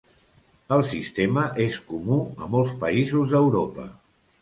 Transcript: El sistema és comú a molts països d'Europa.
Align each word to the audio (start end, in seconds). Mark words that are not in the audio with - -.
El 0.77 0.81
sistema 0.93 1.45
és 1.67 1.79
comú 1.91 2.19
a 2.47 2.51
molts 2.57 2.75
països 2.83 3.33
d'Europa. 3.37 3.91